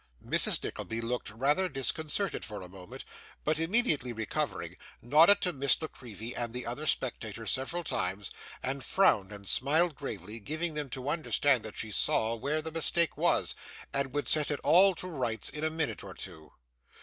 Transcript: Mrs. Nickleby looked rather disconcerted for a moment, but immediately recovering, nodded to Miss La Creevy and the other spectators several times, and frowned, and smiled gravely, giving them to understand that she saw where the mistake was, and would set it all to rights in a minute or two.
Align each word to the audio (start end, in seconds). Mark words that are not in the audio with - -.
Mrs. 0.25 0.63
Nickleby 0.63 0.99
looked 0.99 1.29
rather 1.29 1.69
disconcerted 1.69 2.43
for 2.43 2.63
a 2.63 2.67
moment, 2.67 3.05
but 3.43 3.59
immediately 3.59 4.11
recovering, 4.11 4.75
nodded 4.99 5.41
to 5.41 5.53
Miss 5.53 5.79
La 5.79 5.87
Creevy 5.89 6.35
and 6.35 6.53
the 6.55 6.65
other 6.65 6.87
spectators 6.87 7.51
several 7.51 7.83
times, 7.83 8.31
and 8.63 8.83
frowned, 8.83 9.31
and 9.31 9.47
smiled 9.47 9.93
gravely, 9.93 10.39
giving 10.39 10.73
them 10.73 10.89
to 10.89 11.07
understand 11.07 11.61
that 11.61 11.77
she 11.77 11.91
saw 11.91 12.33
where 12.33 12.63
the 12.63 12.71
mistake 12.71 13.15
was, 13.15 13.53
and 13.93 14.11
would 14.11 14.27
set 14.27 14.49
it 14.49 14.59
all 14.63 14.95
to 14.95 15.05
rights 15.07 15.49
in 15.51 15.63
a 15.63 15.69
minute 15.69 16.03
or 16.03 16.15
two. 16.15 16.51